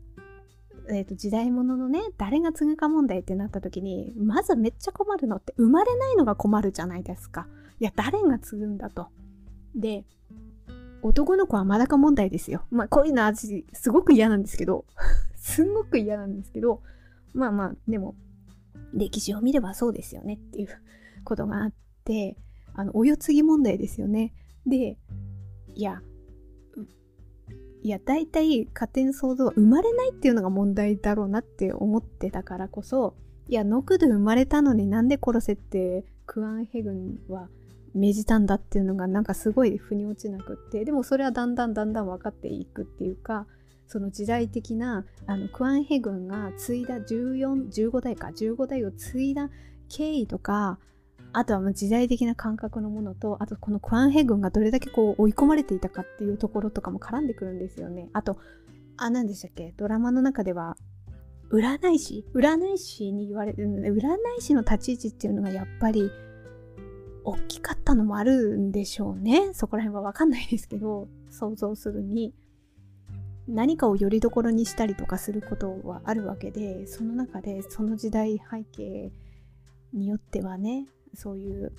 [0.90, 7.48] えーと、時代物のね誰が継ぐか問題ってなった時にまずめっちゃ困るのって生まれないのが困るじゃないですか。
[7.80, 9.08] いや誰が継ぐんだと。
[9.76, 10.06] で
[11.02, 12.64] 男の子はまだか問題ですよ。
[12.72, 14.86] まあこういうの味すごく嫌なんですけど。
[15.36, 16.82] すんごく嫌なんですけど。
[17.34, 18.16] まあまあでも
[18.94, 20.70] 歴史を見ればそうですよねっていう
[21.24, 21.74] ことがあっ
[22.04, 22.38] て
[22.74, 24.34] あのお世継ぎ問題ですよね。
[24.66, 24.98] で
[25.76, 26.02] いや
[27.84, 33.16] いや大体家庭想像は生まれないっていうのが問題だろうなって思ってたからこそ
[33.48, 37.48] いやノクド生まれたのになんで殺せってクアンヘグンは
[37.94, 43.48] 命じたんだっていうのがなんかすごい腑に落ちなくってでもそれはだんだんだんだん分かっていくっていうか
[43.88, 49.50] その時代的なあのクアンヘグンが継いだ1415代か15代を継いだ
[49.90, 50.78] 経緯とか
[51.34, 58.10] あとはま時代的な感覚のものと、あとこのクアンヘ軍がどれだけこう追い込まれていたかっていうところとかも絡んでくるんですよね。
[58.14, 58.40] あと、
[58.96, 59.74] あ、何でしたっけ？
[59.78, 60.78] ドラマの中では、
[61.52, 66.10] 占い師占い師に言われる、占い師の立ち位置っていうのがやっぱり
[67.24, 69.54] 大きかったのもあるんでしょうね。
[69.54, 72.34] そこら辺はわかんないですけど、想像するに。
[73.48, 79.12] 何かをよりどころにしたりとかすることはあるわけで、その中でその時代背景
[79.94, 81.74] によってはね、そういう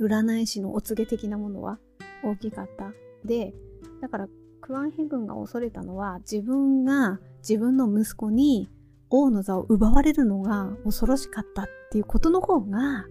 [0.00, 1.78] 占い師のお告げ的なものは
[2.24, 2.92] 大きかった。
[3.24, 3.54] で、
[4.00, 4.28] だから
[4.60, 8.70] クワンヘ軍が恐れたのは自分が自分の息子に
[9.10, 13.04] 王の座を奪われるのが恐ろしかったっていうことの方が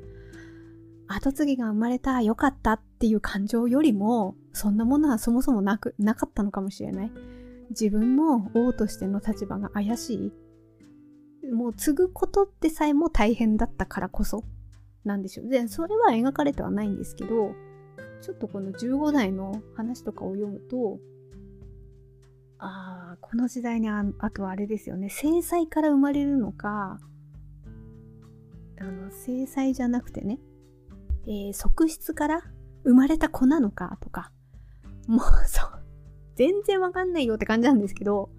[1.07, 7.11] 後継ぎが生まれたよかったっていう感情よりもそんなものはそもそもなくなかったのかもしれない
[7.79, 10.31] 自分の王としての立場が怪し
[11.43, 11.53] い。
[11.53, 14.43] もう継ぐことってさえも大変だったからこそ。
[15.03, 15.49] なんでしょう。
[15.49, 17.53] で、それは描かれてはないんですけど、
[18.21, 20.99] ちょっとこの15代の話とかを読むと、
[22.57, 26.99] ああ、この時代にああとはあれですよね、制裁から生まれるのか、
[28.79, 30.39] あの、制裁じゃなくてね、
[31.25, 32.43] えー、側室から
[32.85, 34.31] 生まれた子なのかとか、
[35.07, 35.82] もうそう、
[36.35, 38.29] 全然わかんないよって感じなんですけど、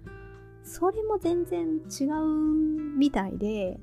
[0.63, 3.79] それも全然違うみたいで、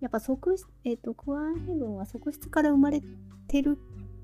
[0.00, 3.00] やっぱ側室、えっ、ー、と、クワンヘブンは側室から生まれ
[3.48, 3.78] てる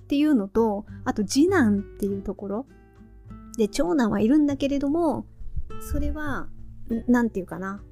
[0.04, 2.66] っていうのと、あと次男っていうところ。
[3.56, 5.26] で、長男はいるんだけれども、
[5.92, 6.48] それは、
[7.06, 7.82] なんていうかな。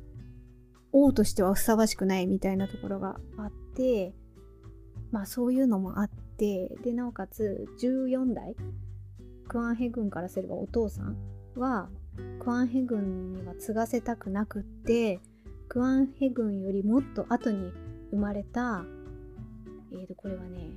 [0.92, 4.14] 王としてはふさわしくないみたいなところがあって、
[5.10, 8.56] まあそういうのもあって、で、なおかつ14代、
[9.48, 11.16] クワンヘ軍からすればお父さん
[11.56, 11.88] は、
[12.40, 15.20] クワンヘ軍には継がせたくなくって、
[15.68, 17.72] クアンヘ軍よりもっと後に
[18.10, 18.84] 生まれた、
[19.92, 20.70] えーと、これはね、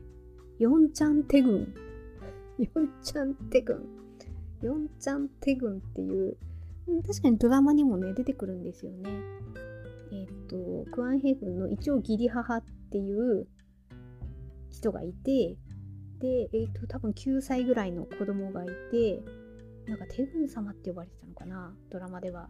[0.57, 1.73] ヨンチャンテ軍。
[2.57, 3.85] ヨンチャンテ軍。
[4.61, 6.37] ヨンチャンテ軍っていう、
[7.07, 9.09] 確かにドラマにもね、出てくるんですよね。
[10.11, 13.47] えっ、ー、と、クアンヘ軍の一応義理母っていう
[14.69, 15.55] 人がいて、
[16.19, 19.23] で、えーと、多分9歳ぐらいの子供がいて
[19.87, 22.49] なんか天狗様って呼ばれてたのかなドラマでは。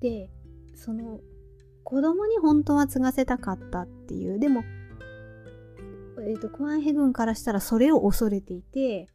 [0.00, 0.30] で
[0.74, 1.20] その
[1.84, 4.62] 子供に本当は継がせたかったっていうでも、
[6.20, 9.08] えーと、クワンヘ軍からしたらそれを恐れていて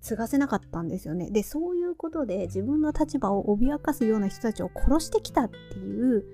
[0.00, 1.30] 継がせなかったんですよね。
[1.30, 6.24] でそういうことで自分の立場を脅かすような人たちを殺してきたっていう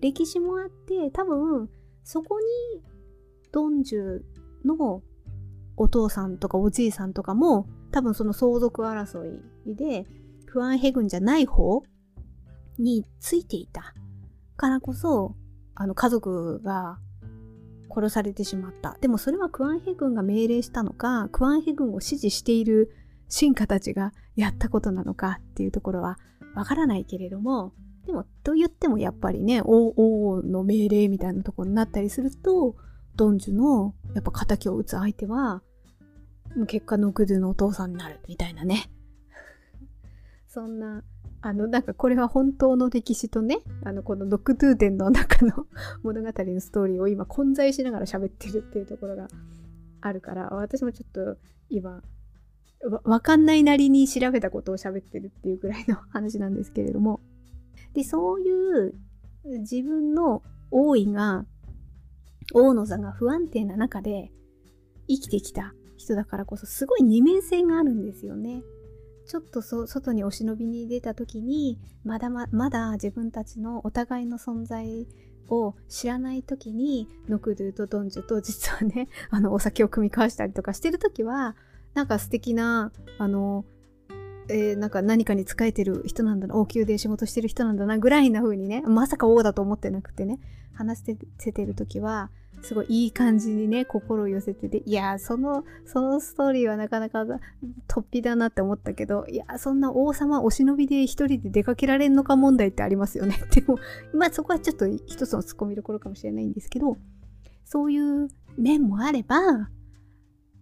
[0.00, 1.70] 歴史もあって多分
[2.02, 2.82] そこに
[3.52, 4.20] ドンジュ
[4.64, 5.02] の
[5.76, 10.06] お父さんとかおじいさんとかも多分その相続争いで
[10.46, 11.82] 不安ヘ軍じゃない方
[12.78, 13.94] についていた
[14.56, 15.34] からこそ
[15.74, 16.98] あの家族が
[17.94, 18.96] 殺されてしまった。
[19.00, 22.90] でもそれはクワンヘ軍が命令したのか、クワンヘ軍を支持している
[23.28, 26.18] 進化たちがやったことなのかっていうところは
[26.54, 27.72] わからないけれども、
[28.06, 29.88] でもと言ってもやっぱりね、王
[30.36, 32.76] 王の命令みたいなところになったりすると、
[33.16, 35.62] ドンジュのやっぱ仇を撃つ相手は、
[36.66, 38.90] 結果ノクドゥのお父さんになるみたいなね。
[40.48, 41.02] そんな、
[41.40, 45.66] あの、なんかこれは本当の歴史とね、あの、このノクドゥ伝の中の
[46.02, 49.28] 物語のストーリーを今混在しながら喋ってるっていうところが
[50.00, 51.38] あるから、私もちょっと
[51.68, 52.02] 今、
[53.02, 57.20] わかんないなりに調べたことを喋ってるっていうくらいの話なんですけれども。
[57.94, 58.94] で、そういう
[59.60, 61.46] 自分の王位が、
[62.52, 64.30] 王の座が不安定な中で
[65.08, 68.62] 生きてきた人だからこそすごい二面性があるんですよね。
[69.26, 75.06] ちょっと外にお忍びに出た時にまだままだ自分たちのお互いの存在
[75.48, 81.56] を知らない時にノクドゥとドンジュと実はねあのお酒を組み交わしたりとかしてる時は
[81.94, 83.64] なんか素敵なあの
[84.48, 90.38] えー、なんか何かに仕えてる人なんだな、王宮で仕事してる人なんだな、ぐらいな風にね、まさか王だと思ってなくてね、
[90.74, 92.30] 話してる時は、
[92.64, 97.24] すごいいい感じにね、心を寄せてて、いや、その、そのストーリーはなかなか
[97.86, 103.38] 突飛だなって思ったけど、いや、そんな王様お忍びで一人で出かけられんのか問題ってありますよね。
[103.52, 103.78] でも、
[104.14, 106.96] まあそこはちょっと一つの突っ込みどころかもしれないんですけど、
[107.64, 109.68] そういう面もあれば、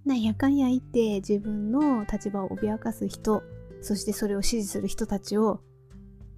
[0.05, 3.43] なんやかんや言って自分の立場を脅かす人、
[3.83, 5.61] そしてそれを支持する人たちを、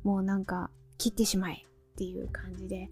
[0.03, 1.59] もうなんか切ってしまえっ
[1.97, 2.91] ていう感じで、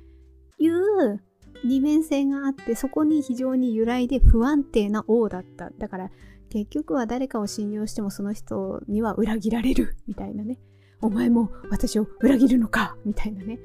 [0.58, 1.22] いう
[1.64, 5.70] 二面性があってそこに非常に由来で不安定な王だった。
[5.70, 6.10] だから
[6.50, 9.96] 結局は誰かを信用してもその人には裏切られる。
[10.06, 10.58] みたいなね。
[11.00, 12.96] お前も私を裏切るのか。
[13.04, 13.58] みたいなね。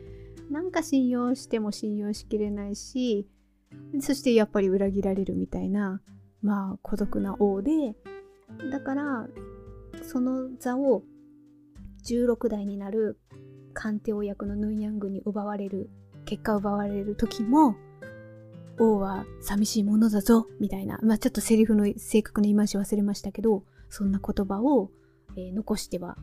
[0.49, 3.27] なんか信用しても信用しきれないし
[3.99, 6.01] そしてやっぱり裏切られるみたいな
[6.41, 7.95] まあ孤独な王で
[8.71, 9.27] だから
[10.03, 11.03] その座を
[12.05, 13.19] 16代になる
[13.73, 15.89] 鑑定王役のヌンヤングに奪われる
[16.25, 17.75] 結果奪われる時も
[18.79, 24.91] 王は寂しいものだぞ、みたいな、まあちょっとセリフの正確な言い回し忘れましたけど、そんな言葉を、
[25.35, 26.17] えー、残しては、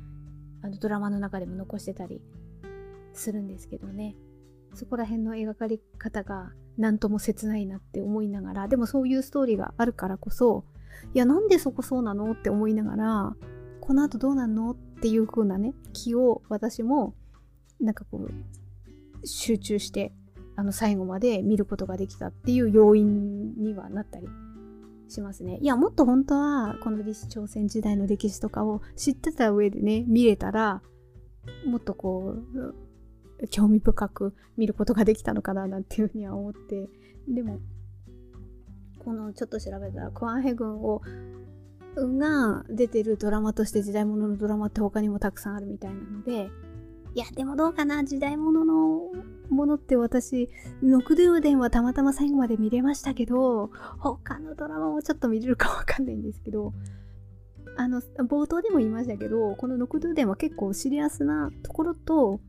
[0.63, 2.23] あのドラマの中でも残してたり
[3.13, 4.15] するんですけどね。
[4.75, 10.65] そこら辺の描かれ方が何とも切ないなって思いながら、でもそういうストーリーがあるからこそ、
[11.13, 12.33] いや、なんでそこそうなの？
[12.33, 13.37] って思いながら、
[13.87, 14.71] この後どうなんの？
[14.73, 17.15] っていう風なね、気を私も、
[17.81, 20.13] なんかこう、集中して
[20.57, 24.29] あの最後まで見ることができたっていう要因にはなったり
[25.09, 25.59] しますね。
[25.61, 30.83] いや、もっと本当はこの李氏朝鮮時代の歴史とかを知ってた上でね、見れたら、
[31.67, 36.89] もっとこう、興味深く見ることができたのかななんていうふうには思って、
[37.29, 37.59] でも、
[39.05, 41.03] このちょっと調べたら、クワンヘ軍を
[41.95, 46.51] が出てるドラマとして時代物のドラマって他にもたくさんあるみたいなので、
[47.15, 49.13] いや、でもどうかな時代物の
[49.49, 50.51] ものって私、
[50.83, 56.73] ノクドゥーデンはたまたま最後まで見れましたけど、他のドラマもちょっと見れるかわかんないんですけど、
[57.77, 62.41] あの、冒頭でも言いましたけど、このノクドゥーデンは結構シリアスなところと、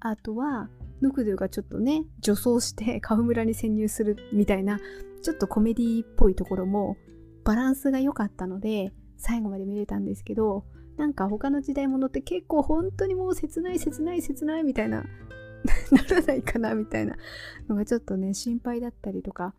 [0.00, 0.70] あとは、
[1.02, 4.80] ノクドゥがちょっとね、女装してカフ村に潜入するみたいな、
[5.22, 6.96] ちょっとコメディっぽいところも、
[7.48, 10.66] バランスが良かったので、最後まで見れたんですけど、
[10.98, 14.98] なんか他の時代物って結構本当にもう切ない切ない切ないみたいな
[15.90, 17.16] ならないかなみたいな
[17.66, 19.54] のがちょっとね心配だったりとか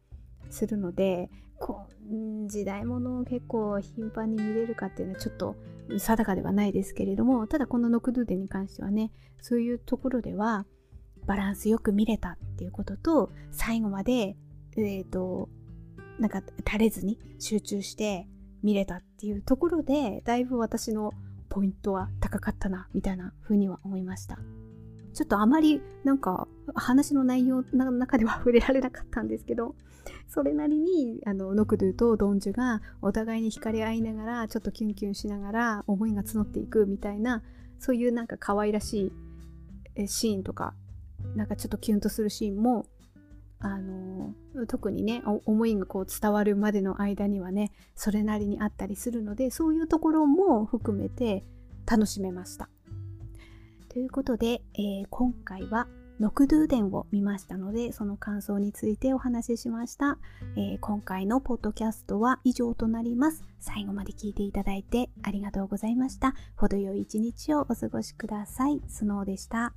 [0.51, 5.55] するのでこう時代物を結構頻繁に見れるかっていうのはちょっと
[5.87, 9.11] 定かではないですけれどもただこのノクドゥデに関してはね
[9.41, 10.65] そういうところでは
[11.25, 14.35] バランスよく見れたっていうことと最後まで
[14.75, 15.49] えっ、ー、と
[16.19, 18.27] なんか垂れずに集中して
[18.61, 21.13] 見れたっていうところでだいぶ私の
[21.49, 24.37] ポイントは高かったなみたいな風には思いました。
[25.13, 29.75] ちょっとあまりなんか話の内容の中では触れられなかったんですけど
[30.27, 37.43] それなりにあのノクドゥとドンジュがお互いに惹かれ合いながらちょっとキュンキュンしながら思いが募っていくみたいな
[37.79, 39.11] そういうなんか可愛らし
[39.95, 40.73] いシーンとか
[41.35, 42.85] なんかちょっとキュンとするシーンも
[43.61, 44.33] あの
[44.67, 51.43] 特にね思いがこう伝わるまでの間にはねそれなりにあったりするのでそういうところも含めて
[51.85, 52.69] 楽しめました。
[53.89, 55.87] ということで、えー、今回は
[56.19, 60.17] ノクドゥーデンを見ましたのでその感想についてお話ししました、
[60.57, 63.43] えー、今回のポッドキャストは以上となります。
[63.59, 66.33] 最後まで聞いていただいてありがとうございました。
[66.55, 68.81] 程よい一日をお過ごしください。
[68.87, 69.73] スノーでした。